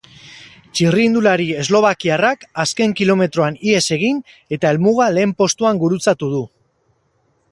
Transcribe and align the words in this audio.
Txirrindulari 0.77 1.43
eslovakiarrak 1.63 2.47
azken 2.63 2.95
kilometroan 3.01 3.59
ihes 3.73 3.83
egin 3.99 4.23
eta 4.57 4.71
helmuga 4.73 5.09
lehen 5.19 5.37
postuan 5.43 5.83
gurutzatu 5.87 6.31
du. 6.37 6.41